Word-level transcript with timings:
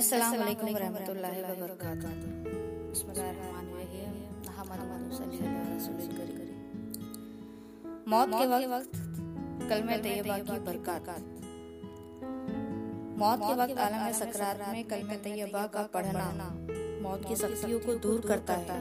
अस्सलाम 0.00 0.36
वालेकुम 0.40 0.68
रहमतुल्लाहि 0.80 1.40
व 1.42 1.48
बरकातहू 1.60 2.12
बिस्मिल्लाहिर्रहमानिर्रहीम 2.90 4.14
मौत 8.12 8.32
के 8.32 8.46
वक्त 8.70 8.94
कलमे 9.72 9.98
तैयबा 10.06 10.38
की 10.46 10.56
बरकत 10.68 11.20
मौत 13.20 13.38
के 13.42 13.52
वक्त 13.60 13.84
आलम 13.88 14.06
सकरात 14.20 14.64
में 14.70 14.82
कलमे 14.94 15.20
तैयबा 15.28 15.66
का 15.76 15.82
पढ़ना 15.94 16.26
मौत 17.04 17.28
की 17.28 17.36
सख्तियों 17.36 17.80
को 17.80 18.00
दूर 18.06 18.26
करता 18.28 18.58
है 18.62 18.80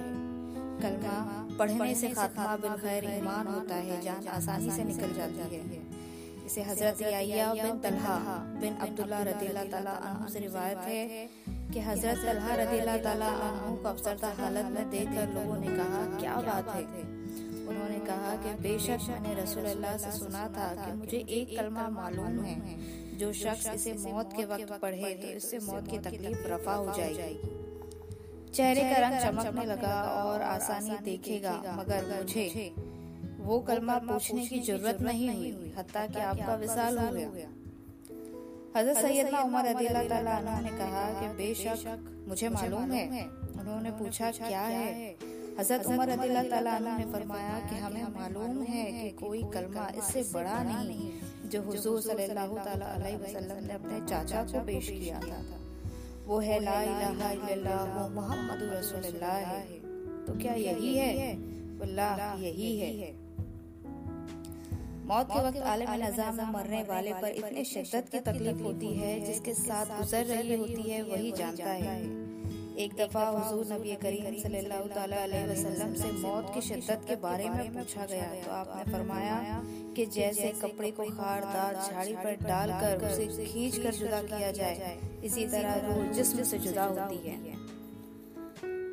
कलमा 0.82 1.16
पढ़ने 1.60 1.94
से 2.02 2.16
खात्मा 2.16 2.56
बिल 2.64 2.82
खैर 2.84 3.12
ईमान 3.14 3.48
होता 3.50 3.86
है 3.88 4.02
जान 4.02 4.36
आसानी 4.38 4.70
से 4.72 4.84
निकल 4.86 5.14
जाती 5.16 5.52
है 5.52 5.99
इसे 6.50 6.62
हज़रत 6.64 7.02
याया 7.02 7.48
बिन 7.56 7.78
तलहा 7.80 8.16
बिन 8.62 8.76
अब्दुल्ला 8.84 9.18
रदील्ला 9.24 9.64
ताला 9.72 9.94
से 10.34 10.40
रिवायत 10.40 10.80
है 10.90 11.02
कि 11.74 11.80
हज़रत 11.88 12.18
तलहा 12.26 12.56
रदील्ला 12.62 12.96
ताला 13.06 13.30
को 13.60 13.90
अफसरदा 13.90 14.30
हालत 14.40 14.72
में 14.76 14.90
देखकर 14.90 15.28
लोगों 15.36 15.58
ने 15.58 15.76
कहा 15.78 16.02
क्या 16.16 16.36
बात 16.48 16.70
है? 16.70 16.84
उन्होंने 17.70 18.00
कहा 18.08 18.32
कि 18.44 18.54
बेशक 18.64 19.06
मैंने 19.10 19.34
रसूल 19.42 19.66
अल्लाह 19.72 19.98
से 19.98 20.12
सुना 20.12 20.48
था 20.56 20.68
कि 20.76 20.92
मुझे 20.98 21.18
एक 21.38 21.56
कलमा 21.58 21.88
मालूम 21.92 22.42
है। 22.44 22.58
जो 23.20 23.32
शख्स 23.36 23.70
इसे 23.70 23.94
मौत 24.02 24.34
के 24.34 24.46
वक्त 24.48 24.78
पढ़े 24.82 25.14
तो 25.22 25.28
इससे 25.38 25.60
मौत 25.66 25.88
की 25.88 25.98
तकलीफ़ 26.10 26.48
रफा 26.48 26.74
हो 26.74 26.94
जाएगी। 26.98 27.34
चेहरे 28.52 28.84
का 28.84 28.98
रंग 29.00 29.20
चमकने 29.22 29.66
लगा 29.68 29.96
और 30.20 30.42
आसानी 30.44 30.98
देखेगा 31.06 31.58
मगर 31.80 32.14
मुझे 32.14 32.46
वो 33.40 33.60
कलमा 33.68 33.98
पूछने 34.08 34.46
की 34.48 34.60
ज़रूरत 34.60 35.02
नहीं 35.02 35.30
हुई 35.30 35.74
हत्या 35.78 36.06
कि 36.08 36.20
आपका 36.22 36.56
विशाल 36.62 36.98
हो 37.00 37.10
गया। 37.12 37.50
हज़रत 38.76 38.98
सैयदना 38.98 39.40
उमर 39.42 39.66
ताला 39.74 40.56
ने 40.62 40.72
कहा 40.80 41.04
कि 41.20 41.28
बेशक 41.38 41.80
मुझे 42.28 42.50
मालूम 42.50 42.92
है 42.92 43.06
उन्होंने 43.60 43.92
पूछा 44.00 44.32
क्या 44.34 44.62
है? 44.64 44.90
हज़रत 45.60 45.86
उमर 45.88 46.10
ताला 46.50 46.78
ने 46.80 47.06
फरमाया 47.14 47.56
कि 47.70 47.76
हमें 47.76 48.04
मालूम 48.18 48.62
है 48.64 48.84
कि 48.92 49.10
कोई 49.22 49.42
कलमा 49.54 49.88
इससे 50.00 50.24
बड़ा 50.34 50.58
नहीं 50.64 51.10
जो 51.52 51.62
हुजूर 51.62 52.02
सल्लल्लाहु 52.02 52.58
अलैहि 52.58 53.16
वसल्लम 53.24 53.64
ने 53.66 53.74
अपने 53.74 54.00
चाचा 54.10 54.44
को 54.52 54.66
पेश 54.66 54.90
किया 54.90 55.20
था। 55.20 55.40
वो 56.28 56.40
है 56.40 56.60
ला 56.64 56.82
इलाहा 56.84 57.32
इल्लल्लाह 57.32 58.08
मुहम्मदुर 58.10 58.70
रसूलुल्लाह 58.74 59.56
तो 60.28 60.38
क्या 60.42 60.54
यही 60.62 60.92
है 60.98 61.12
अल्लाह 61.82 62.12
यही 62.42 62.72
है 62.80 62.92
मौत 65.10 65.28
के 65.28 65.40
वक्त 65.44 65.62
आलम 65.68 65.92
नजाम 66.00 66.36
में 66.38 66.50
मरने 66.54 66.80
वाले 66.90 67.14
पर 67.22 67.38
इतनी 67.38 67.64
शिद्दत 67.66 68.10
की 68.10 68.20
तकलीफ़ 68.26 68.60
होती 68.64 68.90
है 68.96 69.14
जिसके 69.22 69.54
साथ 69.60 69.94
गुजर 69.94 70.26
रही 70.26 70.56
होती 70.56 70.84
है 70.90 71.02
वही 71.04 71.32
जानता 71.40 71.72
है। 71.80 71.96
एक 72.84 72.94
दफ़ा 73.00 73.24
हुजूर 73.28 73.66
नबी 73.72 73.96
करीम 74.04 74.38
सल्लल्लाहु 74.44 75.02
अलैहि 75.06 75.48
वसल्लम 75.48 75.96
से 76.02 76.12
मौत 76.20 76.52
की 76.54 76.62
शिद्दत 76.68 77.10
के 77.10 77.16
बारे 77.26 77.50
में 77.50 77.74
पूछा 77.74 78.06
गया। 78.12 78.30
तो 78.36 78.52
आपने 78.52 78.92
फरमाया 78.92 79.40
कि 79.96 80.06
जैसे 80.18 80.54
कपड़े 80.62 80.92
को 81.02 81.10
खारदार 81.16 81.82
झाड़ी 81.88 82.16
पर 82.16 82.38
डालकर 82.46 83.10
उसे 83.10 83.28
खींच 83.44 83.78
कर 83.80 84.00
जुदा 84.04 84.22
किया 84.30 84.52
जाए। 84.62 84.96
इसी 85.24 85.48
तरह 85.48 85.76
रूह 85.88 86.08
जिस्म 86.14 86.50
से 86.54 86.64
जुदा 86.70 86.86
होती 86.94 87.22
है 87.28 87.36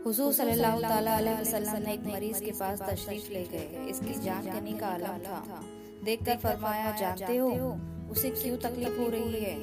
हुजूर 0.07 0.33
सल्लल्लाहु 0.33 0.83
अलैहि 0.97 1.41
वसल्लम 1.41 1.83
ने 1.85 1.95
एक 1.95 2.05
मरीज़ 2.09 2.45
के 2.45 2.59
पास 2.59 2.83
तशरीफ़ 2.83 3.33
ले 3.33 3.49
गए 3.55 3.89
इसकी 3.89 4.21
जान 4.25 4.53
करने 4.53 4.79
का 4.81 4.87
आलम 4.89 5.25
था 5.25 5.41
देखकर 6.07 6.37
फरमाया 6.39 6.91
जानते 6.99 7.37
हो 7.37 7.77
उसे 8.11 8.31
क्यों 8.33 8.57
तकलीफ़ 8.61 8.99
हो 9.01 9.09
रही 9.11 9.45
है? 9.45 9.55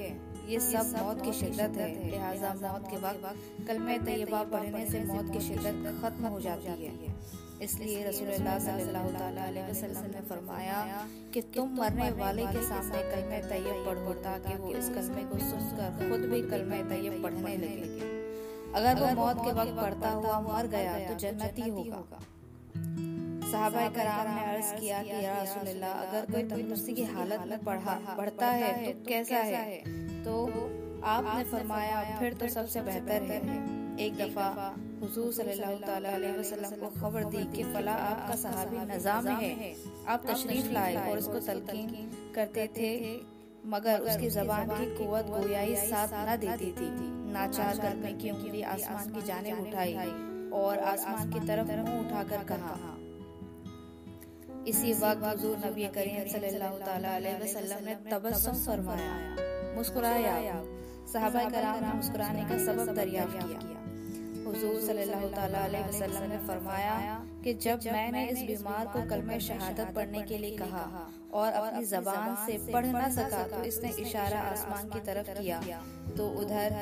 ये 0.48 0.60
सब 0.62 0.94
मौत 0.96 1.22
की 1.26 1.34
शिद्दत 1.34 1.78
है। 1.78 1.88
लिहाजा 2.06 2.54
मौत 2.56 2.88
के 2.90 2.98
वक्त 3.04 3.68
कलमे 3.68 3.98
तैयबा 4.00 4.42
पढ़ने 4.52 4.86
से 4.88 5.04
मौत 5.06 5.32
की 5.34 5.40
शिद्दत 5.42 6.02
खत्म 6.02 6.32
हो 6.34 6.40
जाती 6.42 6.76
है। 6.82 7.14
इसलिए 7.64 8.04
रसूलुल्लाह 8.04 8.58
सल्लल्लाहु 8.60 9.10
अलैहि 9.26 9.70
वसल्लम 9.70 10.10
ने 10.12 10.22
फरमाया 10.30 10.80
कि 11.34 11.42
तुम 11.56 11.70
मरने 11.78 12.10
वाले 12.18 12.46
के 12.48 12.64
सामने 12.64 13.04
कलमे 13.12 13.40
तैयब 13.50 13.86
पढ़ो 13.86 14.14
ताकि 14.24 14.58
वो 14.58 14.72
इस 14.74 14.90
कलमे 14.90 15.24
को 15.32 15.38
सुनकर 15.46 16.10
खुद 16.10 16.30
भी 16.32 16.42
कलमे 16.50 16.84
तैयब 16.90 17.24
पढ़ने 17.24 17.56
लगे। 17.58 18.12
अगर 18.76 19.02
वो 19.02 19.16
मौत 19.16 19.44
के 19.46 19.52
वक्त 19.54 19.76
पढ़ता 19.78 20.10
हुआ 20.12 20.40
मर 20.42 20.68
गया 20.76 21.00
तो 21.08 21.16
जन्नती 21.20 21.70
होगा 21.70 22.02
साहबा 23.54 23.88
कराम 23.96 24.28
ने 24.30 24.44
अर्ज़ 24.46 24.74
किया 24.76 25.02
कि 25.04 25.18
या 25.24 25.42
रसूलुल्लाह 25.42 26.00
अगर 26.04 26.32
कोई 26.32 26.44
तंदुरुस्ती 26.46 26.94
की 26.94 27.04
हालत 27.10 27.46
में 27.48 27.60
पढ़ा 27.66 28.00
बढ़ता 28.18 28.48
है 28.54 28.72
तो 28.86 28.94
कैसा 29.10 29.42
है? 29.48 29.78
तो 30.24 30.34
आपने 31.08 31.44
फरमाया 31.46 32.02
फिर 32.20 32.34
तो 32.34 32.48
सबसे 32.50 32.82
बेहतर 32.82 33.22
है। 33.24 33.38
एक 34.00 34.16
दफ़ा 34.18 34.48
हुजूर 35.02 35.32
सल्लल्लाहु 35.34 35.96
अलैहि 35.96 36.32
वसल्लम 36.38 36.76
को 36.78 36.90
खबर 36.96 37.24
दी 37.26 37.44
कि 37.52 37.64
फला 37.74 37.94
आपका 38.06 38.36
सहाबी 38.38 38.78
नजाम 38.88 39.28
है। 39.30 39.74
आप 40.08 40.26
तशरीफ़ 40.28 40.72
लाए 40.72 40.96
और 41.04 41.18
उसको 41.18 41.40
तलकीन 41.48 42.32
करते 42.36 42.68
थे 42.78 42.92
मगर 43.68 44.00
उसकी 44.02 44.30
जबान 44.32 44.70
की 44.72 44.86
कुवत 44.96 45.30
गोयाई 45.30 45.76
साथ 45.84 46.18
न 46.30 46.38
देती 46.40 46.72
थी। 46.72 46.90
नाचार 47.34 47.78
करने 47.78 48.14
की 48.14 48.32
उंगली 48.32 48.62
आसमान 48.72 49.14
की 49.14 49.22
जाने 49.28 49.52
उठाई 49.62 49.96
और 50.56 50.80
आसमान 50.88 51.32
की 51.32 51.48
तरफ़ 51.48 51.72
मुँह 51.72 52.00
उठाकर 52.00 52.44
कहा 52.46 52.76
इसी 54.66 54.92
वक्त 54.96 55.24
हजूर 55.24 55.58
नबी 55.60 55.88
करीम 55.96 56.28
सल्लल्लाहु 56.34 56.78
अलैहि 56.90 57.36
वसल्लम 57.40 57.82
ने 57.86 57.96
तबस्सुम 58.08 58.56
फरमाया, 58.66 59.14
मुस्कुराया। 59.76 60.36
साहबा 61.14 61.44
कराम 61.52 61.80
ने 61.84 61.94
मुस्कुराने 61.96 62.44
का 62.50 62.58
सबब 62.66 62.94
दरियाफ्त 62.96 63.38
किया। 63.42 63.60
हुजूर 64.46 64.80
सल्लल्लाहु 64.82 65.28
अलैहि 65.42 65.84
वसल्लम 65.90 66.24
ने 66.30 66.38
फरमाया 66.48 66.96
कि 67.44 67.54
जब 67.66 67.78
मैंने 67.94 68.24
इस 68.30 68.40
बीमार 68.48 68.88
को 68.94 69.04
कलमे 69.10 69.40
शहादत 69.42 69.94
पढ़ने 69.96 70.22
के 70.24 70.38
लिए 70.38 70.58
कहा 70.58 70.86
और 71.34 71.52
अपनी 71.54 71.86
जबान 71.86 72.36
से 72.46 72.58
पढ़ 72.74 72.88
न 72.88 73.10
सका 73.12 73.44
तो 73.54 73.64
इसने 73.66 73.90
इशारा 74.02 74.40
आसमान 74.50 74.90
की 74.90 75.00
तरफ़ 75.08 75.32
किया। 75.38 75.60
तो 76.18 76.28
उधर 76.42 76.76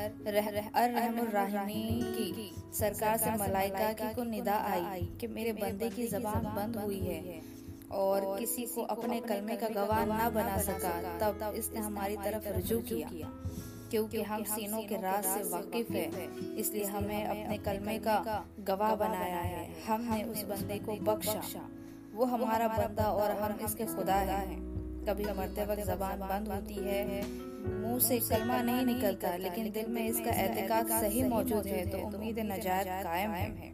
अर्रहमीन 0.76 2.02
की 2.16 2.50
सरकार 2.74 3.16
से 3.18 3.30
मलाइका 3.38 3.92
की 3.94 4.12
को 4.14 4.24
निदा 4.26 4.58
आई 4.68 5.08
कि 5.20 5.26
मेरे 5.30 5.52
बंदे 5.60 5.90
की 5.96 6.06
जबान 6.08 6.52
बंद 6.56 6.76
हुई 6.84 7.00
है। 7.02 7.20
और 7.92 8.38
किसी 8.38 8.62
को 8.62 8.82
अपने 8.82 9.20
कलमे 9.20 9.56
का 9.56 9.68
गवाह 9.68 10.04
न 10.04 10.34
बना 10.34 10.58
सका। 10.58 11.18
तब 11.18 11.54
इसने 11.56 11.80
हमारी 11.80 12.16
तरफ़ 12.16 12.48
रुजू 12.48 12.78
किया। 12.80 13.08
क्योंकि 13.90 14.22
हम 14.22 14.42
सीनों 14.42 14.82
के 14.82 14.96
राज 14.96 15.24
से 15.24 15.42
वाकिफ 15.42 15.90
है। 15.90 16.06
इसलिए 16.56 16.84
हमें 16.84 17.24
अपने 17.24 17.58
कलमे 17.58 17.98
का 17.98 18.46
गवाह 18.60 18.94
बनाया 18.94 19.40
है। 19.40 19.82
हमने 19.82 20.22
उस 20.22 20.42
बंदे 20.42 20.78
को 20.78 20.92
बख्शा। 20.92 21.42
वो 22.14 22.24
हमारा 22.24 22.68
बंदा 22.68 23.04
और 23.04 23.30
हम 23.30 23.58
इसके 23.64 23.84
खुदा 23.86 24.14
है। 24.14 24.56
कभी 25.04 25.24
मरते 25.24 25.64
वक्त 25.64 25.82
जबान 25.82 26.20
बंद 26.20 26.48
होती 26.48 26.74
है। 26.74 27.26
मुँह 27.62 27.98
से 27.98 28.18
कलमा 28.18 28.62
नहीं 28.62 28.86
निकलता 28.86 29.36
लेकिन 29.36 29.70
दिल 29.70 29.86
में 29.86 30.08
इसका 30.08 30.30
एहतिकाद 30.30 30.86
सही 30.86 31.22
मौजूद 31.22 31.66
है 31.66 31.90
तो 31.90 31.98
उम्मीद 31.98 32.38
नजात 32.38 32.84
कायम 32.84 33.30
है। 33.30 33.71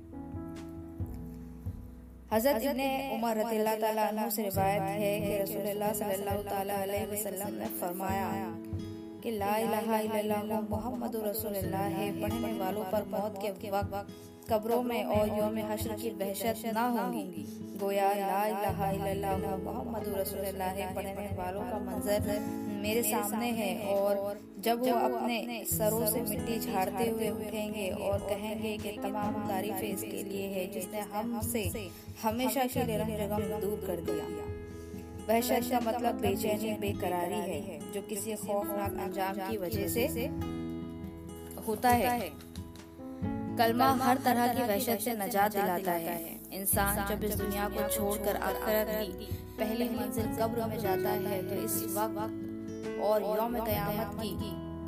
हज़रत 2.33 2.63
इब्ने 2.63 2.89
उमर 3.15 3.39
रतिल्ला 3.39 3.75
ताला 3.83 4.29
से 4.31 4.43
रिवायत 4.43 4.83
है 5.03 5.13
कि 5.21 5.37
रसूलुल्लाह 5.43 5.93
सल्लल्लाहु 6.01 6.41
अलैहि 6.81 7.07
वसल्लम 7.13 7.55
ने 7.61 7.69
फरमाया 7.81 8.27
कि 9.23 9.31
ला 9.39 9.53
इलाहा 9.59 9.99
इल्लल्लाह 10.01 10.61
मुहम्मदुर 10.73 11.25
रसूलुल्लाह 11.29 11.87
है। 11.97 12.07
पढ़ने 12.21 12.53
वालों 12.59 12.85
पर 12.93 13.07
मौत 13.15 13.41
के 13.63 13.71
वक्त 13.71 13.95
कब्रों 14.51 14.83
में 14.83 15.05
और 15.05 15.29
योम 15.39 15.59
हश्र 15.71 15.95
की 15.95 16.11
वहशत 16.21 16.63
ना 16.75 16.85
होंगी। 16.89 17.45
गोया 17.81 18.13
ला 18.13 18.45
इलाहा 18.47 18.91
इल्लल्लाह 18.91 19.57
मुहम्मदुर 19.59 20.15
रसूलुल्लाह 20.19 20.71
है 20.79 20.87
पढ़ने 20.95 21.27
वालों 21.39 21.65
का 21.65 21.79
मंजर 21.81 22.41
मेरे 22.83 23.03
सामने 23.03 23.51
है 23.53 23.71
और 23.95 24.41
जब 24.65 24.81
वो 24.81 24.95
अपने 25.01 25.37
सरों 25.71 26.07
से 26.07 26.21
मिट्टी 26.23 26.59
झाड़ते 26.61 27.09
हुए 27.11 27.29
उठेंगे 27.31 27.89
और 28.09 28.19
कहेंगे 28.29 28.77
कि 28.79 28.97
तमाम 29.03 29.35
तारीफें 29.49 29.89
इसके 29.89 30.23
लिए 30.25 30.49
है 30.49 30.67
जिसने 30.73 31.01
हमसे 31.13 31.65
हमेशा 32.23 32.65
के 32.75 32.85
लिए 32.85 32.99
रंग 32.99 33.61
दूर 33.61 33.85
कर 33.87 34.05
दिया। 34.11 34.27
वह 35.29 35.41
शख्स 35.47 35.71
का 35.71 35.81
मतलब 35.83 36.21
बेचैनी 36.21 36.73
बेकरारी 36.81 37.41
है 37.47 37.79
जो 37.95 38.03
किसी 38.11 38.35
खौफनाक 38.43 38.99
अंजाम 39.07 39.49
की 39.49 39.57
वजह 39.59 39.89
से 39.89 40.27
होता 41.69 41.91
है। 42.03 42.31
कलमा 43.59 43.89
हर 44.03 44.17
तरह 44.25 44.55
की 44.55 44.63
वहशत 44.65 45.01
से 45.01 45.15
नजात 45.17 45.53
दिलाता 45.53 45.93
है। 46.05 46.17
इंसान 46.55 47.05
जब 47.09 47.25
इस 47.25 47.35
दुनिया 47.37 47.69
को 47.69 47.89
छोड़कर 47.89 48.37
आखिरत 48.45 48.89
की 48.93 49.27
पहली 49.59 49.89
मंजिल 49.91 50.27
कब्र 50.37 50.67
में 50.67 50.79
जाता 50.81 51.11
है 51.25 51.43
तो 51.49 51.55
इस 51.65 51.77
वक्त 51.97 53.01
और 53.03 53.23
यौम 53.23 53.59
कयामत 53.65 54.17
की 54.21 54.33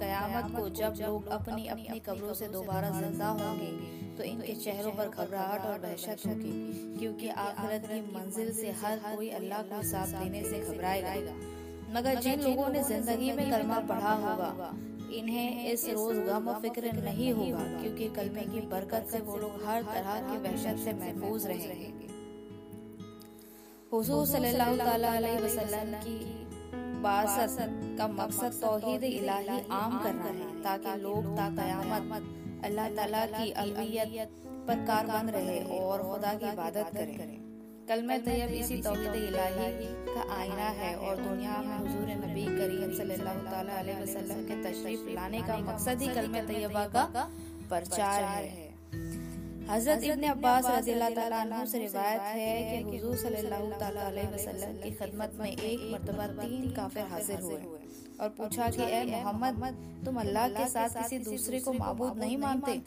कयामत 0.01 0.53
को 0.57 0.69
जब 0.77 0.95
लोग 1.01 1.27
अपनी 1.31 1.67
अपनी 1.69 1.99
कब्रों 2.01 2.35
से 2.35 2.47
दोबारा 2.51 2.91
ज़िंदा 2.91 3.29
होंगे 3.41 3.73
तो 4.17 4.25
इनके 4.25 4.53
चेहरों 4.57 4.93
पर 4.93 5.09
घबराहट 5.09 5.67
और 5.67 5.79
दहशत 5.81 6.27
होगी 6.27 6.53
क्योंकि 6.99 7.29
आखिरत 7.41 7.87
की 7.87 8.01
मंजिल 8.15 8.53
से 8.55 8.71
हर 8.83 8.99
कोई 9.07 9.29
अल्लाह 9.39 9.63
को 9.63 9.77
हिसाब 9.77 10.15
देने 10.15 10.43
से 10.45 10.61
घबराएगा। 10.61 11.35
मगर 11.95 12.21
जिन 12.21 12.41
लोगों 12.41 12.69
ने 12.69 12.83
ज़िंदगी 12.85 13.33
में 13.33 13.51
कलमा 13.51 13.79
पढ़ा 13.89 14.13
होगा 14.25 14.51
इन्हें 15.13 15.67
इस 15.67 15.85
रोज 15.91 16.17
गम 16.27 16.49
और 16.49 16.61
फ़िक्र 16.63 16.93
नहीं 16.95 17.33
होगा, 17.33 17.65
क्योंकि 17.81 18.09
कलमे 18.17 18.43
की 18.45 18.61
बरकत 18.69 19.09
से 19.13 19.19
वो 19.21 19.37
लोग 19.39 19.65
हर 19.65 19.83
तरह 19.85 20.21
की 20.29 20.37
वहशत 20.41 20.85
से 20.85 20.93
महफूज 20.95 21.47
रहेंगे। 21.47 22.09
हुजूर 23.93 24.27
सल्लल्लाहु 24.27 24.91
अलैहि 24.91 25.43
वसल्लम 25.45 25.93
की 26.03 26.19
बासत 27.03 27.57
का 27.99 28.07
मकसद 28.11 28.61
तौहीद 28.63 29.05
इलाही 29.05 29.61
आम 29.73 29.99
करना 29.99 30.31
है, 30.31 30.49
ताकि 30.63 31.01
लोग 31.03 31.37
ता 31.37 31.49
कयामत 31.57 32.65
अल्लाह 32.65 32.89
ताला 32.97 33.25
की 33.29 33.51
अलवियत 33.59 34.41
पर 34.69 34.85
कारबंद 34.87 35.31
रहे 35.31 35.61
और 35.79 36.03
खुदा 36.11 36.33
की 36.35 36.49
इबादत 36.49 36.91
करें। 36.95 37.40
कल 37.91 38.03
में 38.07 38.23
तैयब 38.25 38.51
इसी 38.55 38.77
तौहीद 38.83 39.15
इलाही 39.19 39.87
का 40.09 40.25
आईना 40.35 40.67
है 40.75 40.91
और 40.97 41.17
दुनिया 41.19 41.55
में 41.63 41.79
हुजूर 41.79 42.11
नबी 42.19 42.45
करीम 42.49 42.93
सल्लल्लाहु 42.99 43.55
अलैहि 43.79 44.03
वसल्लम 44.03 44.45
के 44.51 44.59
तशरीफ़ 44.65 45.09
लाने 45.15 45.41
का 45.49 45.57
मकसद 45.63 46.03
ही 46.03 46.09
कलम 46.15 46.37
तैयबा 46.51 46.85
का 46.93 47.25
प्रचार 47.73 48.25
है। 48.25 48.69
हज़रत 49.71 50.05
इब्ने 50.05 50.29
अब्बास 50.29 50.67
रजील्लाहु 50.69 51.67
से 51.67 51.79
रिवायत 51.79 52.21
है 52.21 52.55
कि 52.69 52.97
हुजूर 52.97 53.17
सल्लल्लाहु 53.25 53.67
अलैहि 54.07 54.27
वसल्लम 54.35 54.79
की 54.83 54.91
खिदमत 55.01 55.37
में 55.41 55.51
एक 55.51 55.91
मर्तबा 55.93 56.27
तीन 56.37 56.71
काफिर 56.77 57.11
हाजिर 57.15 57.41
हुए। 57.41 57.61
और 58.21 58.29
पूछा 58.39 58.69
कि 58.69 58.85
ए 58.85 59.05
मोहम्मद 59.11 59.65
तुम 60.05 60.21
अल्लाह 60.21 60.49
के 60.51 60.69
साथ 60.69 61.03
किसी 61.03 61.19
दूसरे 61.27 61.61
को 61.61 61.73
माबूद 61.75 62.19
नहीं 62.19 62.39
मानते 62.39 62.81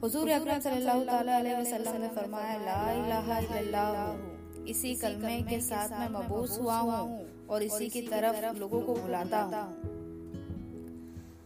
हुजूर 0.00 0.28
अकरम 0.30 0.58
सल्लल्लाहु 0.60 1.18
अलैहि 1.18 1.52
वसल्लम 1.58 2.00
ने 2.00 2.08
फरमाया 2.14 2.56
ला 2.62 2.72
इलाहा 2.94 3.36
इल्लल्लाह। 3.44 4.64
इसी 4.70 4.94
कलमे 5.02 5.36
के 5.42 5.58
साथ 5.66 5.92
मैं 5.98 6.08
मबूस 6.14 6.56
हुआ 6.62 6.78
हूँ 6.78 7.20
और 7.50 7.62
इसी 7.62 7.86
की 7.94 8.00
तरफ़ 8.08 8.58
लोगों 8.58 8.80
को 8.88 8.94
बुलाता 8.96 9.38
हूँ। 9.42 9.62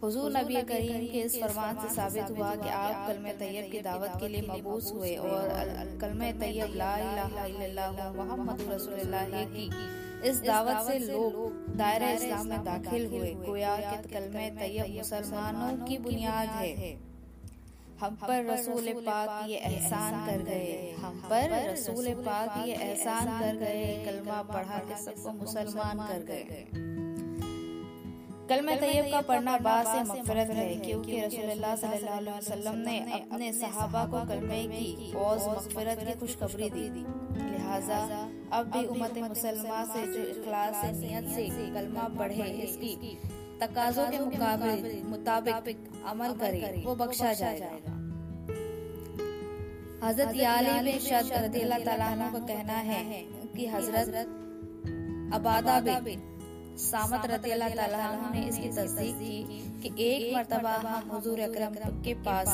हुजूर 0.02 0.32
नबी 0.36 0.62
करीम 0.70 1.06
के 1.12 1.20
इस 1.20 1.36
फरमान 1.42 1.78
से 1.82 1.94
साबित 1.94 2.30
हुआ 2.36 2.54
कि 2.62 2.68
आप 2.78 3.06
कलम 3.08 3.28
तैयब 3.42 3.70
की 3.72 3.80
दावत 3.82 4.16
के 4.20 4.28
लिए 4.28 4.42
मबूस 4.48 4.90
हुए 4.94 5.14
और 5.28 5.44
कलम 6.00 6.24
तैयब 6.40 6.74
ला 6.80 6.92
इलाहा 7.02 7.44
इल्लल्लाह 7.46 8.10
मोहम्मद 8.16 8.64
रसूलुल्लाह 8.70 9.44
की 9.52 9.68
इस 10.30 10.40
दावत 10.46 10.82
से 10.86 10.98
लोग 11.04 11.38
दायरा 11.76 12.10
इस्लाम 12.18 12.46
में 12.46 12.64
दाखिल 12.64 13.06
हुए 13.12 13.30
गोया 13.46 13.76
कि 13.84 13.96
कलम 14.08 14.34
तैयब 14.58 14.96
मुसलमानों 14.96 15.70
की 15.86 15.98
बुनियाद 16.08 16.48
है 16.56 16.74
हम 18.00 18.14
पर 18.18 18.44
रसूल 18.46 18.86
पाक 19.06 19.48
ये 19.48 19.56
एहसान 19.58 20.14
कर 20.26 20.42
गए। 20.44 20.94
हम 21.00 21.16
पर 21.30 21.50
रसूल 21.64 22.06
पाक 22.26 22.54
ये 22.66 22.74
एहसान 22.76 23.26
कर 23.40 23.56
गए। 23.56 23.82
कलमा 24.04 24.42
पढ़ा 24.44 24.78
के 24.88 25.02
सबको 25.02 25.32
मुसलमान 25.34 25.98
कर 26.08 26.22
गए। 26.28 26.64
कलम 28.50 28.74
तैयब 28.76 29.10
का 29.10 29.20
पढ़ना 29.22 29.56
बास 29.58 29.86
से 29.86 30.00
मफरत 30.04 30.48
है, 30.50 30.64
क्योंकि 30.76 31.20
रसूलुल्लाह 31.20 31.74
सल्लल्लाहु 31.76 32.18
अलैहि 32.18 32.38
वसल्लम 32.38 32.78
ने 32.78 32.98
अपने 33.10 33.52
सहाबा 33.52 34.04
को 34.06 34.24
कलमे 34.28 34.62
की 34.68 35.12
फौज 35.12 35.44
मफरत 35.48 35.98
की 36.06 36.14
खुशखबरी 36.20 36.70
दी। 36.70 36.86
लिहाजा 37.42 38.00
अब 38.52 38.70
भी 38.72 38.84
उम्मत 38.86 39.18
मुसलमान 39.18 39.84
से 39.92 40.06
जो 40.06 40.24
इखलास 40.30 40.80
से 40.80 40.90
नियत 40.98 41.28
से 41.34 41.44
कलमा 41.74 42.08
पढ़े, 42.18 42.48
इसकी 42.64 42.92
तकाजों 43.60 44.06
के 44.10 44.18
मुकाबले 44.20 44.92
मुताबिक 45.06 45.78
अमल 46.06 46.32
करे 46.40 46.82
वो 46.84 46.94
बख्शा 46.96 47.32
जाएगा। 47.34 47.96
हज़रत 50.02 50.34
याली 50.36 50.92
का 51.00 52.40
कहना 52.46 52.78
है 52.84 53.00
कि 53.54 53.66
हज़रत 53.68 54.28
अबादा 55.34 55.78
बिन 55.80 56.20
सामत 56.80 57.26
रती 57.30 57.50
ने 58.32 58.46
इसकी 58.48 58.68
तस्दीक 58.76 59.16
की 59.16 59.36
कि 59.82 59.88
एक 60.04 60.22
मरतबा 60.36 60.74
हम 60.84 61.10
हुजूर 61.10 61.40
अकरम 61.40 61.74
के 62.02 62.14
पास 62.26 62.48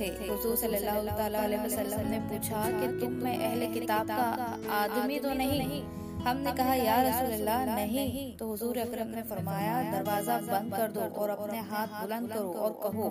थे। 0.00 0.08
हुजूर 0.22 0.56
सल्लल्लाहु 0.56 1.16
अलैहि 1.20 1.64
वसल्लम 1.64 2.10
ने 2.10 2.18
पूछा 2.28 2.64
कि 2.72 2.86
तुम 3.00 3.12
में 3.22 3.36
अहले 3.38 3.66
किताब 3.68 4.06
का 4.08 4.50
आदमी 4.76 5.18
तो 5.20 5.32
नहीं। 5.34 5.82
हमने 6.28 6.52
कहा, 6.52 6.74
या 6.76 6.96
रसूलुल्लाह, 7.02 7.64
नहीं। 7.66 8.24
तो 8.36 8.46
हुजूर 8.46 8.78
अकरम 8.78 9.08
ने 9.08 9.22
फरमाया, 9.24 9.74
दरवाज़ा 9.92 10.38
बंद 10.48 10.74
कर 10.74 10.88
दो 10.92 11.00
और 11.20 11.30
अपने 11.30 11.58
हाथ 11.70 11.88
बुलंद 12.00 12.32
करो 12.32 12.52
और 12.58 12.72
कहो 12.82 13.08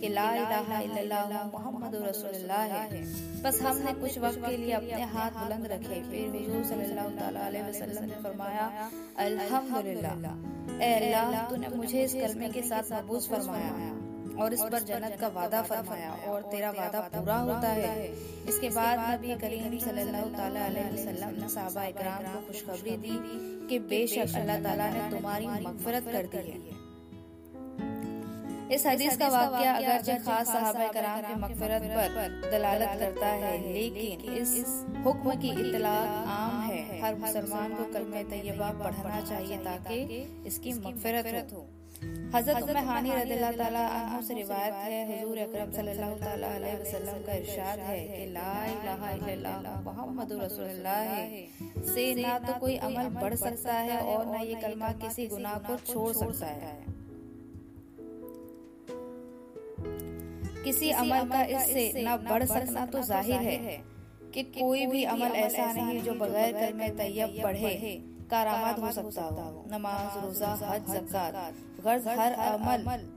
कि 0.00 0.08
ला 0.10 0.28
इलाहा 0.34 0.80
इल्लल्लाह 0.80 1.44
मोहम्मद 1.46 1.94
रसूलुल्लाह 2.04 2.62
है। 2.74 3.02
बस 3.42 3.60
हमने 3.62 3.92
कुछ 4.00 4.18
वक्त 4.18 4.40
के 4.46 4.56
लिए 4.56 4.72
अपने 4.74 5.02
हाथ 5.14 5.30
बुलंद 5.38 5.66
रखे। 5.72 6.00
फिर 6.10 6.36
हुजूर 6.36 6.64
सल्लल्लाहु 6.64 7.10
अलैहि 7.40 7.64
वसल्लम 7.68 8.04
ने 8.04 8.22
फरमाया, 8.22 8.66
अल्हम्दुलिल्लाह। 9.18 10.14
ए 10.80 10.92
अल्लाह, 11.04 11.48
तूने 11.48 11.68
मुझे 11.76 12.04
इस 12.04 12.14
कलमे 12.14 12.48
के 12.50 12.62
साथ 12.64 12.92
महबूस 12.92 13.28
फरमाया। 13.30 13.99
और 14.40 14.54
इस 14.54 14.62
पर 14.62 14.82
जन्नत 14.84 15.16
का 15.20 15.28
वादा 15.30 15.62
फरमाया 15.62 16.12
और 16.28 16.42
तेरा 16.50 16.70
वादा 16.72 17.00
पूरा 17.14 17.36
होता 17.38 17.68
है। 17.70 17.94
इसके 18.48 18.68
बाद 18.70 18.98
नबी 19.10 19.36
करीम 19.38 19.78
सल्लल्लाहु 19.78 20.28
ने 21.36 21.48
साहबा 21.48 21.84
इकराम 21.86 22.22
को 22.24 22.40
खुशखबरी 22.46 22.96
दी 22.98 23.16
कि 23.68 23.78
बेशक 23.88 24.36
अल्लाह 24.36 24.60
ताला 24.60 24.86
ने 24.90 25.08
तुम्हारी 25.10 25.46
मगफरत 25.46 26.12
कर 26.12 26.24
दी 26.26 26.44
है। 26.50 26.78
इस 28.74 28.86
हदीस 28.86 29.16
का 29.16 29.28
वाक्य 29.28 29.66
अगर 29.68 30.18
खास 30.24 30.46
साहबा 30.48 30.86
कराम 30.88 31.20
की 31.20 31.34
मगफरत 31.40 31.82
पर 31.94 32.50
दलालत 32.50 32.92
करता 33.00 33.26
है, 33.26 33.54
लेकिन 33.72 34.20
इस 34.34 34.52
हुक्म 35.06 35.34
की 35.40 35.50
इतला 35.60 35.94
आम 36.34 36.60
है। 36.62 37.00
हर 37.02 37.14
मुसलमान 37.16 37.74
को 37.74 37.84
कलमे 37.92 38.22
तैयबा 38.30 38.70
पढ़ना 38.80 39.20
चाहिए 39.20 39.56
ताकि 39.64 39.98
इसकी 40.46 40.72
मगफरत 40.78 41.52
हो। 41.52 41.66
हज़रत 42.02 42.62
उम्मे 42.62 42.80
हानी 42.86 43.10
रदिल्लाह 43.12 43.52
ताला 43.60 43.80
अन्हा 43.94 44.20
से 44.26 44.34
रिवायत 44.34 44.74
है 44.74 44.98
हुजूर 45.08 45.38
अकरम 45.38 45.70
सल्लल्लाहु 45.72 46.14
ताला 46.20 46.48
अलैहि 46.58 46.76
वसल्लम 46.82 47.18
का 47.26 47.32
इरशाद 47.34 47.78
है 47.86 47.98
कि 48.08 48.26
ला 48.32 48.52
इलाहा 48.66 49.10
इल्लल्लाह। 49.14 49.80
मुहम्मदुर 49.86 50.38
रसूलुल्लाह 50.42 51.00
है। 51.10 51.24
से 51.88 52.04
ना 52.16 52.38
तो 52.40 52.52
कोई 52.60 52.76
अमल 52.88 53.08
बढ़ 53.16 53.34
सकता 53.42 53.74
है 53.88 53.98
और 54.12 54.26
न 54.26 54.40
ये 54.42 54.54
कलमा 54.62 54.90
किसी 55.02 55.26
गुनाह 55.26 55.58
को 55.66 55.76
छोड़ 55.84 56.12
सकता 56.14 56.46
है। 56.46 56.76
किसी 60.64 60.90
अमल 61.02 61.28
का 61.28 61.42
इससे 61.56 61.84
न 61.98 62.16
बढ़ 62.28 62.44
सकना 62.46 62.86
तो 62.86 63.02
ज़ाहिर 63.10 63.40
है 63.42 63.80
कि 64.34 64.42
कोई 64.54 64.86
भी 64.86 65.02
अमल 65.14 65.32
ऐसा 65.42 65.72
नहीं 65.72 66.00
जो 66.02 66.14
बगैर 66.22 66.52
कलमे 66.54 66.88
तैयब 66.98 67.42
पढ़े 67.42 67.74
कारामद 68.30 68.78
हो 68.78 68.90
सकता 68.92 69.22
हो 69.26 69.64
नमाज़ 69.70 70.18
रोजा 70.24 70.50
हज 70.62 70.90
जक़ात 70.90 71.34
गर्ज 71.84 72.08
हर 72.18 72.32
अमल। 72.44 73.08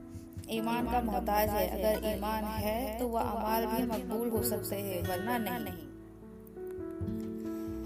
ईमान 0.52 0.86
का 0.86 1.00
मोहताज 1.02 1.48
है। 1.50 1.66
अगर 1.70 1.94
ईमान 2.08 2.44
है 2.60 2.78
तो 2.98 3.08
वह 3.08 3.20
अमाल 3.22 3.66
भी 3.66 3.82
मकबूल 3.88 4.28
हो 4.30 4.42
सकते 4.44 4.76
हैं 4.78 5.02
वरना 5.08 5.38
नहीं। 5.38 5.82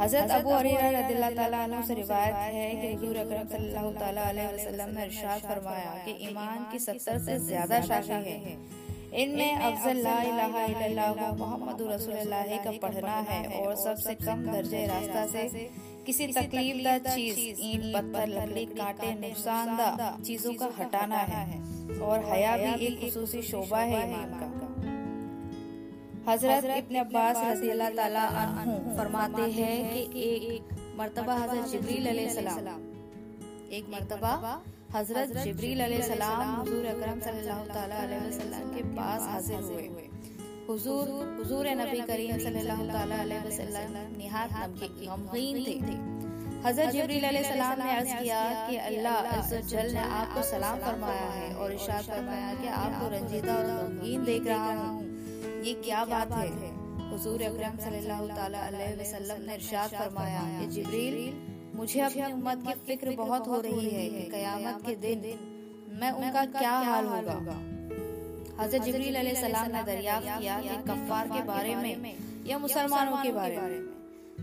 हज़रत 0.01 0.31
अबू 0.33 0.51
हरीरा 0.53 1.81
से 1.83 1.95
रिवायत 1.95 2.35
है 2.35 2.67
कि 2.73 2.89
हुजूर 2.91 3.17
अकरम 3.19 3.47
सल्लल्लाहु 3.49 3.89
अलैहि 4.25 4.55
वसल्लम 4.55 4.91
ने 4.97 5.07
इरशाद 5.07 5.41
फरमाया 5.43 5.95
कि 6.05 6.13
ईमान 6.27 6.67
की 6.73 6.79
सत्तर 6.81 7.19
से 7.21 7.39
ज़्यादा 7.47 7.81
शाखा 7.83 8.19
है। 8.27 8.37
इनमें 9.17 9.53
अफजल 9.57 10.03
ला 10.03 10.17
इलाहा 10.23 10.65
इल्लल्लाह 10.65 11.33
मुहम्मदुर 11.37 11.93
रसूलुल्लाह 11.93 12.57
का 12.65 12.73
पढ़ना 12.83 13.17
है 13.29 13.41
और 13.61 13.75
सबसे 13.79 14.15
कम 14.17 14.43
दर्जे 14.47 14.87
रास्ता 14.87 15.27
से 15.29 15.43
किसी 16.09 16.27
तकलीफ़ 16.29 16.79
दा 16.85 16.93
चीज़ 17.07 17.39
ईंट 17.63 17.83
पत्थर 17.95 18.29
लकड़ी 18.29 18.65
कांटे 18.69 19.09
नुकसानदा 19.17 20.07
चीज़ों 20.27 20.53
का 20.61 20.69
हटाना 20.79 21.19
है। 21.33 21.41
और 22.03 22.25
हया 22.27 22.53
भी 22.57 22.71
एक 22.87 22.95
खसूसी 23.01 23.43
शोभा 23.49 23.81
है 23.91 23.99
ईमान 24.05 24.31
का। 24.39 24.47
हज़रत 26.29 26.65
इब्ने 26.77 26.99
अब्बास 26.99 27.37
रज़ी 27.45 27.69
अल्लाह 27.71 27.91
ताला 27.99 28.25
अन्हु 28.31 28.97
फरमाते 28.97 29.51
हैं 29.53 29.77
कि 29.93 30.01
एक 30.23 30.73
मर्तबा 30.99 31.35
हज़रत 31.35 31.69
जिब्रील 31.73 32.07
सलाम। 32.31 32.81
एक 33.79 33.85
मर्तबा 33.93 34.33
हज़रत 34.95 35.37
जिब्रील 35.39 36.01
सलाम 36.03 36.55
हुजूर 36.57 36.87
अकरम 36.95 37.21
सल्लल्लाहु 37.27 37.65
अलैहि 37.83 38.29
वसल्लम 38.29 38.75
के 38.75 38.83
पास 38.97 39.29
हाजिर 39.31 39.61
हुए। 39.71 40.09
हुजूर 40.69 41.11
हुजूर 41.37 41.67
नबी 41.77 42.01
करीम 42.09 42.39
सल्लल्लाहु 42.39 42.87
अलैहि 43.03 43.37
वसल्लम 43.45 43.93
गमगीन 45.03 45.61
थे। 45.67 45.77
हज़रत 46.65 46.95
ने 47.79 47.87
अर्ज़ 47.93 48.13
किया 48.17 48.41
कि 48.67 48.77
अल्लाह 48.89 49.17
ने 49.93 50.03
आपको 50.17 50.43
सलाम 50.49 50.77
फरमाया 50.81 51.31
है 51.37 51.47
और 51.55 51.73
इरशाद 51.73 52.05
फरमाया 52.09 52.51
कि 52.61 52.69
आपको 52.81 53.09
रंजीदा 53.15 53.55
और 53.55 53.71
गमगीन 53.71 54.25
देख 54.25 54.47
रहा 54.47 54.75
हूँ। 54.81 55.01
ये 55.69 55.73
क्या 55.87 56.05
बात 56.13 56.33
है? 56.33 56.51
हुजूर 57.13 57.47
अकरम 57.49 57.81
सल्लल्लाहु 57.87 58.29
अलैहि 58.67 58.95
वसल्लम 59.01 59.41
ने 59.49 59.55
इरशाद 59.55 59.91
फरमाया 59.93 60.43
कि 60.59 60.67
जिब्रील, 60.77 61.17
मुझे 61.77 62.01
अपनी 62.11 62.33
उम्मत 62.33 62.69
की 62.69 62.75
फ़िक्र 62.87 63.17
बहुत 63.25 63.49
हो 63.49 63.61
रही 63.69 63.89
है 63.89 64.05
कि 64.11 64.29
कयामत 64.31 64.87
के 64.87 64.95
दिन 65.07 65.21
मैं 66.01 66.13
उनका 66.21 66.45
क्या 66.61 66.77
हाल 66.91 67.07
होगा? 67.07 67.59
हज़रत 68.61 68.83
जबरील 68.83 69.35
सलाम 69.37 69.71
ने 69.73 69.83
दरियाफ्त 69.85 70.29
किया 70.31 70.55
कि 70.61 70.77
कफ्फार 70.87 71.29
के 71.29 71.43
बारे 71.45 71.75
में 71.77 72.15
या 72.47 72.59
मुसलमानों 72.59 73.17
के 73.19 73.31
बारे 73.33 73.57
में। 73.59 73.87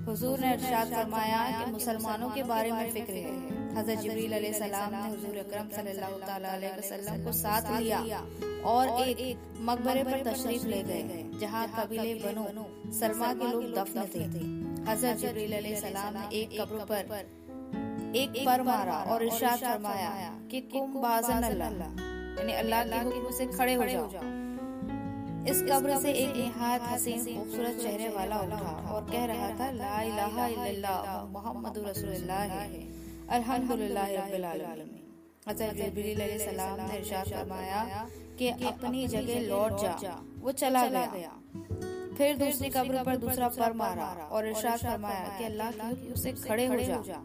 हुजूर 0.05 0.39
ने 0.39 0.53
इरशाद 0.53 0.87
फरमाया 0.89 1.41
कि 1.51 1.71
मुसलमानों 1.71 2.29
के 2.29 2.43
बारे 2.45 2.71
में 2.71 2.91
फ़िक्र 2.93 3.13
है। 3.15 3.33
हज़रत 3.75 3.99
जबरील 3.99 4.51
सलाम 4.53 4.95
ने 4.95 5.09
हुजूर 5.09 5.37
अकरम 5.39 5.69
सल्लल्लाहु 5.75 6.15
अलैहि 6.35 6.71
वसल्लम 6.77 7.23
को 7.25 7.31
साथ 7.33 7.71
लिया 7.73 8.21
और 8.65 9.01
एक 9.01 9.37
मकबरे 9.61 10.03
पर 10.03 10.23
तशरीफ़ 10.23 10.65
ले 10.67 10.81
गए, 10.83 11.23
जहाँ 11.41 11.67
कबीले 11.75 12.13
बनो 12.23 12.45
सलमा 12.99 13.33
के 13.33 13.51
लोग 13.51 13.63
दफन 13.73 14.11
थे। 14.15 14.23
हज़रत 14.89 15.17
जबरील 15.19 15.75
सलाम 15.77 16.13
ने 16.15 16.25
एक 16.39 16.59
कब्र 16.61 16.85
पर 16.91 17.03
एक 18.17 18.43
पर 18.45 18.61
मारा 18.63 18.97
और 19.05 19.23
इरशाद 19.23 19.59
फरमाया 19.61 20.11
कि 20.51 20.61
कुम 20.73 21.01
बाजन 21.01 21.41
अल्लाह। 21.45 22.13
यानी 22.37 22.53
अल्लाह 22.63 22.83
के 22.83 22.99
हुक्म 23.05 23.31
से 23.37 23.45
खड़े 23.57 23.73
हो 23.73 23.85
जाओ। 23.93 24.07
इस 25.51 25.61
कब्र 25.69 25.97
से 26.01 26.11
एक 26.23 26.35
निहायत 26.35 26.81
हसीन 26.91 27.19
खूबसूरत 27.25 27.75
चेहरे 27.81 28.07
वाला 28.15 28.37
उठा 28.45 28.71
और 28.93 29.01
कह 29.11 29.25
रहा 29.31 29.49
था 29.59 29.71
ला 29.71 30.01
इलाहा 30.11 30.47
इल्लल्लाह 30.53 31.23
मोहम्मद 31.33 31.75
रसूलुल्लाह 31.87 32.41
है 32.53 32.63
अल्हम्दुलिल्लाह 33.37 34.07
रब्बिल 34.15 34.45
आलमीन. 34.45 35.01
हज़रत 35.47 35.75
जिब्रील 35.75 36.21
अलैहि 36.21 36.39
सलाम 36.39 36.79
ने 36.81 36.97
इरशाद 36.97 37.25
फरमाया 37.33 37.81
कि 38.39 38.47
अपनी 38.69 39.07
जगह 39.07 39.39
लौट 39.49 39.73
जा 40.01 40.15
वो 40.43 40.51
चला 40.61 40.85
गया 40.85 41.31
फिर 42.17 42.35
दूसरी 42.37 42.69
कब्र 42.75 43.03
पर 43.05 43.15
दूसरा 43.23 43.47
पर 43.57 43.73
मारा 43.81 44.07
और 44.31 44.47
इरशाद 44.47 44.79
फरमाया 44.79 45.27
कि 45.37 45.43
अल्लाह 45.45 45.71
के 45.71 45.87
हुक्म 45.87 46.21
से 46.21 46.31
खड़े 46.41 46.65
हो 46.65 46.79
जा 46.89 47.19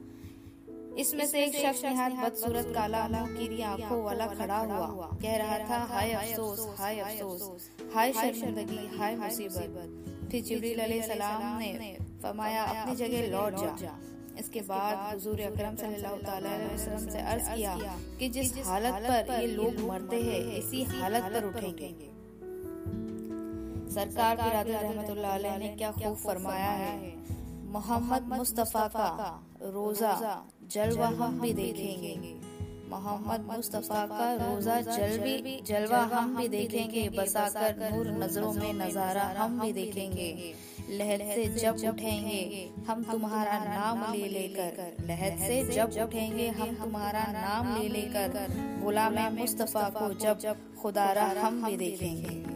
इसमें 0.98 1.26
से 1.26 1.44
एक 1.44 1.54
शख्स 1.56 1.84
निहायत 1.84 2.14
बदसूरत 2.14 2.72
काला 2.74 3.06
मुकीरी 3.08 3.62
आँखों 3.62 4.02
वाला 4.04 4.26
खड़ा 4.26 4.58
हुआ। 4.58 5.06
कह 5.22 5.36
रहा 5.36 5.58
था, 5.58 5.78
हाय 5.84 6.12
अफसोस 6.12 6.66
हाय 6.78 6.98
अफसोस, 7.00 7.70
हाय 7.94 8.12
शर्मिंदगी, 8.12 8.98
हाय 8.98 9.16
मुसीबत। 9.16 10.28
फिर 10.30 10.42
जिब्रील 10.42 11.02
सलाम 11.02 11.58
ने 11.58 11.96
फरमाया, 12.22 12.64
अपनी 12.64 12.96
जगह 12.96 13.30
लौट 13.30 13.54
जा। 13.54 13.98
इसके 14.38 14.60
बाद 14.60 15.14
हुजूर 15.14 15.40
अकरम 15.40 15.74
सल्लल्लाहु 15.76 16.16
अलैहि 16.32 16.74
वसल्लम 16.74 17.08
से 17.08 17.20
अर्ज़ 17.20 17.48
किया 17.50 17.76
कि 18.18 18.28
जिस 18.28 18.52
हालत 18.66 18.94
पर 19.08 19.40
ये 19.40 19.46
लोग 19.46 19.80
मरते 19.88 20.20
हैं, 20.22 20.40
इसी 20.58 20.82
हालत 20.84 21.22
पर 21.32 21.44
उठेंगे। 21.44 21.90
सरकार 23.90 24.36
की 24.36 24.50
राधा 24.50 24.80
रहमतुल्लाह 24.80 25.58
ने 25.58 25.68
क्या 25.68 25.90
खूब 25.92 26.16
फरमाया 26.16 26.70
है? 26.70 27.14
मोहम्मद 27.72 28.28
मुस्तफ़ा 28.28 28.86
का 28.88 29.08
रोजा 29.62 30.12
जलवा 30.72 31.06
हम 31.16 31.40
भी 31.40 31.52
देखेंगे। 31.52 32.14
मोहम्मद 32.90 33.44
मुस्तफ़ा 33.46 34.04
का 34.06 34.32
रोजा 34.34 34.80
जल 34.80 35.18
भी 35.18 35.60
जलवा 35.66 35.98
हम 36.12 36.34
भी 36.36 36.48
देखेंगे। 36.48 37.08
बसाकर 37.08 37.76
नूर 37.82 38.10
नज़रों 38.14 38.52
में 38.52 38.72
नज़ारा 38.74 39.24
हम 39.38 39.60
भी 39.60 39.72
देखेंगे। 39.72 40.54
लहर 40.90 41.18
से 41.26 41.44
जब 41.54 41.76
उठेंगे 41.88 42.70
हम 42.88 43.02
तुम्हारा 43.10 43.58
नाम 43.64 44.02
ले 44.12 44.28
लेकर 44.28 45.04
लहर 45.08 45.36
से 45.38 45.62
जब 45.64 45.98
उठेंगे 46.02 46.48
हम 46.50 46.74
तुम्हारा 46.74 47.24
नाम 47.32 47.76
ले 47.76 47.88
लेकर 47.88 48.46
गुलाम 48.82 49.18
मुस्तफ़ा 49.34 49.88
को 49.90 50.12
जब 50.16 50.56
खुदारा 50.82 51.26
हम 51.38 51.62
भी 51.64 51.76
देखेंगे। 51.76 52.49